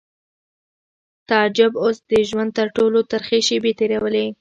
تعجب 1.29 1.71
اوس 1.83 1.97
د 2.11 2.13
ژوند 2.29 2.51
تر 2.57 2.67
ټولو 2.75 2.99
ترخې 3.11 3.39
شېبې 3.47 3.71
تېرولې 3.79 4.25